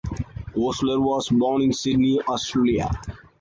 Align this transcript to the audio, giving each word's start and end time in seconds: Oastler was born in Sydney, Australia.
Oastler 0.55 0.99
was 0.99 1.29
born 1.29 1.61
in 1.61 1.71
Sydney, 1.73 2.19
Australia. 2.23 2.89